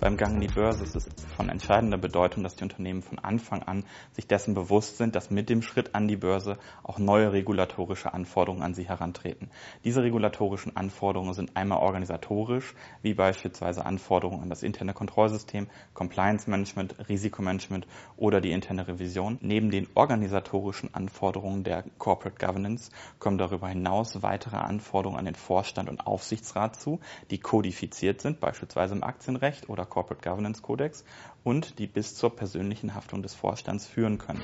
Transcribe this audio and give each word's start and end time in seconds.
Beim 0.00 0.16
Gang 0.16 0.36
in 0.36 0.40
die 0.40 0.48
Börse 0.48 0.84
ist 0.84 0.94
es 0.94 1.10
von 1.26 1.48
entscheidender 1.48 1.98
Bedeutung, 1.98 2.44
dass 2.44 2.54
die 2.54 2.62
Unternehmen 2.62 3.02
von 3.02 3.18
Anfang 3.18 3.64
an 3.64 3.84
sich 4.12 4.28
dessen 4.28 4.54
bewusst 4.54 4.96
sind, 4.96 5.16
dass 5.16 5.32
mit 5.32 5.48
dem 5.48 5.60
Schritt 5.60 5.96
an 5.96 6.06
die 6.06 6.16
Börse 6.16 6.56
auch 6.84 6.98
neue 6.98 7.32
regulatorische 7.32 8.14
Anforderungen 8.14 8.62
an 8.62 8.74
sie 8.74 8.88
herantreten. 8.88 9.50
Diese 9.82 10.04
regulatorischen 10.04 10.76
Anforderungen 10.76 11.34
sind 11.34 11.56
einmal 11.56 11.78
organisatorisch, 11.78 12.74
wie 13.02 13.14
beispielsweise 13.14 13.84
Anforderungen 13.84 14.40
an 14.42 14.50
das 14.50 14.62
interne 14.62 14.94
Kontrollsystem, 14.94 15.66
Compliance 15.94 16.48
Management, 16.48 16.94
Risikomanagement 17.08 17.88
oder 18.16 18.40
die 18.40 18.52
interne 18.52 18.86
Revision. 18.86 19.38
Neben 19.40 19.72
den 19.72 19.88
organisatorischen 19.94 20.94
Anforderungen 20.94 21.64
der 21.64 21.82
Corporate 21.98 22.38
Governance 22.38 22.92
kommen 23.18 23.38
darüber 23.38 23.66
hinaus 23.66 24.22
weitere 24.22 24.58
Anforderungen 24.58 25.18
an 25.18 25.24
den 25.24 25.34
Vorstand 25.34 25.88
und 25.88 26.06
Aufsichtsrat 26.06 26.76
zu, 26.76 27.00
die 27.32 27.38
kodifiziert 27.38 28.20
sind, 28.20 28.38
beispielsweise 28.38 28.94
im 28.94 29.02
Aktienrecht 29.02 29.68
oder 29.68 29.87
Corporate 29.88 30.28
Governance 30.28 30.62
Codex 30.62 31.04
und 31.44 31.78
die 31.78 31.86
bis 31.86 32.14
zur 32.14 32.34
persönlichen 32.34 32.94
Haftung 32.94 33.22
des 33.22 33.34
Vorstands 33.34 33.86
führen 33.86 34.18
können. 34.18 34.42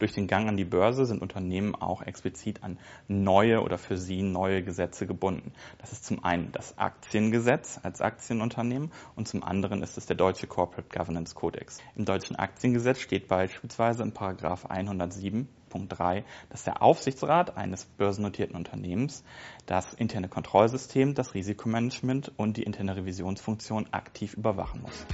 Durch 0.00 0.12
den 0.12 0.26
Gang 0.26 0.48
an 0.48 0.56
die 0.56 0.64
Börse 0.64 1.04
sind 1.04 1.20
Unternehmen 1.20 1.74
auch 1.74 2.00
explizit 2.00 2.64
an 2.64 2.78
neue 3.06 3.60
oder 3.60 3.76
für 3.76 3.98
sie 3.98 4.22
neue 4.22 4.62
Gesetze 4.62 5.06
gebunden. 5.06 5.52
Das 5.78 5.92
ist 5.92 6.06
zum 6.06 6.24
einen 6.24 6.52
das 6.52 6.78
Aktiengesetz 6.78 7.78
als 7.82 8.00
Aktienunternehmen 8.00 8.92
und 9.14 9.28
zum 9.28 9.44
anderen 9.44 9.82
ist 9.82 9.98
es 9.98 10.06
der 10.06 10.16
deutsche 10.16 10.46
Corporate 10.46 10.88
Governance 10.88 11.34
Codex. 11.34 11.80
Im 11.96 12.06
deutschen 12.06 12.36
Aktiengesetz 12.36 12.98
steht 13.00 13.28
beispielsweise 13.28 14.02
in 14.02 14.12
Paragraph 14.12 14.64
107 14.64 15.46
Punkt 15.68 15.98
3, 15.98 16.24
dass 16.48 16.64
der 16.64 16.82
Aufsichtsrat 16.82 17.58
eines 17.58 17.84
börsennotierten 17.84 18.56
Unternehmens 18.56 19.22
das 19.66 19.92
interne 19.92 20.28
Kontrollsystem, 20.28 21.14
das 21.14 21.34
Risikomanagement 21.34 22.32
und 22.38 22.56
die 22.56 22.62
interne 22.62 22.96
Revisionsfunktion 22.96 23.86
aktiv 23.92 24.32
überwachen 24.32 24.80
muss. 24.80 25.06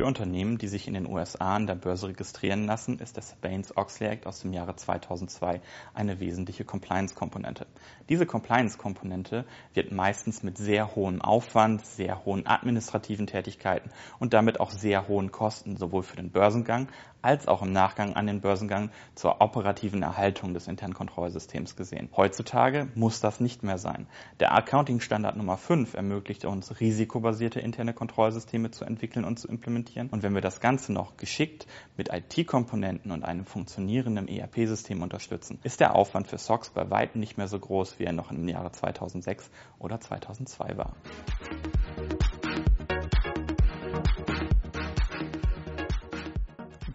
Für 0.00 0.06
Unternehmen, 0.06 0.56
die 0.56 0.66
sich 0.66 0.88
in 0.88 0.94
den 0.94 1.06
USA 1.06 1.56
an 1.56 1.66
der 1.66 1.74
Börse 1.74 2.08
registrieren 2.08 2.64
lassen, 2.64 3.00
ist 3.00 3.16
der 3.16 3.22
Sarbanes-Oxley 3.22 4.08
Act 4.08 4.26
aus 4.26 4.40
dem 4.40 4.54
Jahre 4.54 4.74
2002 4.74 5.60
eine 5.92 6.20
wesentliche 6.20 6.64
Compliance-Komponente. 6.64 7.66
Diese 8.08 8.24
Compliance-Komponente 8.24 9.44
wird 9.74 9.92
meistens 9.92 10.42
mit 10.42 10.56
sehr 10.56 10.94
hohem 10.94 11.20
Aufwand, 11.20 11.84
sehr 11.84 12.24
hohen 12.24 12.46
administrativen 12.46 13.26
Tätigkeiten 13.26 13.90
und 14.18 14.32
damit 14.32 14.58
auch 14.58 14.70
sehr 14.70 15.06
hohen 15.06 15.32
Kosten 15.32 15.76
sowohl 15.76 16.02
für 16.02 16.16
den 16.16 16.30
Börsengang 16.30 16.88
als 17.22 17.48
auch 17.48 17.62
im 17.62 17.72
Nachgang 17.72 18.14
an 18.14 18.26
den 18.26 18.40
Börsengang 18.40 18.90
zur 19.14 19.40
operativen 19.40 20.02
Erhaltung 20.02 20.54
des 20.54 20.68
internen 20.68 20.94
Kontrollsystems 20.94 21.76
gesehen. 21.76 22.08
Heutzutage 22.16 22.88
muss 22.94 23.20
das 23.20 23.40
nicht 23.40 23.62
mehr 23.62 23.78
sein. 23.78 24.06
Der 24.40 24.54
Accounting-Standard 24.54 25.36
Nummer 25.36 25.56
5 25.56 25.94
ermöglicht 25.94 26.44
uns, 26.44 26.80
risikobasierte 26.80 27.60
interne 27.60 27.94
Kontrollsysteme 27.94 28.70
zu 28.70 28.84
entwickeln 28.84 29.24
und 29.24 29.38
zu 29.38 29.48
implementieren 29.48 29.70
implementieren. 29.70 30.08
Und 30.08 30.22
wenn 30.22 30.34
wir 30.34 30.40
das 30.40 30.60
Ganze 30.60 30.92
noch 30.92 31.16
geschickt 31.16 31.66
mit 31.96 32.10
IT-Komponenten 32.12 33.12
und 33.12 33.24
einem 33.24 33.44
funktionierenden 33.44 34.28
ERP-System 34.28 35.02
unterstützen, 35.02 35.58
ist 35.62 35.80
der 35.80 35.94
Aufwand 35.94 36.28
für 36.28 36.38
SOX 36.38 36.70
bei 36.70 36.90
weitem 36.90 37.20
nicht 37.20 37.38
mehr 37.38 37.48
so 37.48 37.58
groß, 37.58 37.98
wie 37.98 38.04
er 38.04 38.12
noch 38.12 38.30
im 38.30 38.48
Jahre 38.48 38.72
2006 38.72 39.50
oder 39.78 40.00
2002 40.00 40.76
war. 40.76 40.94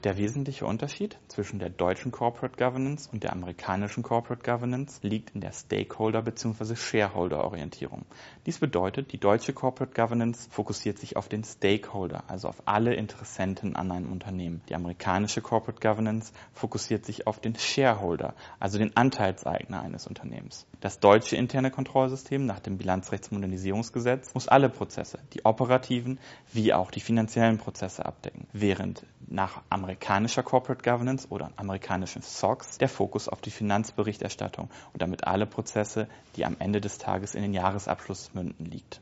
Der 0.05 0.17
wesentliche 0.17 0.67
Unterschied 0.67 1.17
zwischen 1.29 1.57
der 1.57 1.71
deutschen 1.71 2.11
Corporate 2.11 2.55
Governance 2.63 3.09
und 3.11 3.23
der 3.23 3.33
amerikanischen 3.33 4.03
Corporate 4.03 4.43
Governance 4.43 4.99
liegt 5.01 5.31
in 5.31 5.41
der 5.41 5.51
Stakeholder- 5.51 6.21
bzw. 6.21 6.75
Shareholder-Orientierung. 6.75 8.05
Dies 8.45 8.59
bedeutet, 8.59 9.13
die 9.13 9.17
deutsche 9.17 9.51
Corporate 9.51 9.95
Governance 9.99 10.47
fokussiert 10.51 10.99
sich 10.99 11.17
auf 11.17 11.27
den 11.27 11.43
Stakeholder, 11.43 12.23
also 12.27 12.49
auf 12.49 12.61
alle 12.65 12.93
Interessenten 12.93 13.75
an 13.75 13.91
einem 13.91 14.11
Unternehmen. 14.11 14.61
Die 14.69 14.75
amerikanische 14.75 15.41
Corporate 15.41 15.81
Governance 15.81 16.33
fokussiert 16.53 17.03
sich 17.03 17.25
auf 17.25 17.39
den 17.39 17.55
Shareholder, 17.55 18.35
also 18.59 18.77
den 18.77 18.95
Anteilseigner 18.95 19.81
eines 19.81 20.05
Unternehmens. 20.05 20.67
Das 20.81 20.99
deutsche 20.99 21.35
interne 21.35 21.71
Kontrollsystem 21.71 22.45
nach 22.45 22.59
dem 22.59 22.77
Bilanzrechtsmodernisierungsgesetz 22.77 24.35
muss 24.35 24.47
alle 24.47 24.69
Prozesse, 24.69 25.17
die 25.33 25.45
operativen 25.45 26.19
wie 26.53 26.75
auch 26.75 26.91
die 26.91 26.99
finanziellen 26.99 27.57
Prozesse 27.57 28.05
abdecken, 28.05 28.45
während 28.53 29.03
nach 29.27 29.61
amerikanischer 29.69 30.43
Corporate 30.43 30.83
Governance 30.83 31.27
oder 31.29 31.51
amerikanischen 31.55 32.21
SOX 32.21 32.77
der 32.77 32.89
Fokus 32.89 33.27
auf 33.27 33.41
die 33.41 33.51
Finanzberichterstattung 33.51 34.69
und 34.93 35.01
damit 35.01 35.25
alle 35.25 35.45
Prozesse, 35.45 36.07
die 36.35 36.45
am 36.45 36.55
Ende 36.59 36.81
des 36.81 36.97
Tages 36.97 37.35
in 37.35 37.41
den 37.41 37.53
Jahresabschluss 37.53 38.33
münden, 38.33 38.65
liegt. 38.65 39.01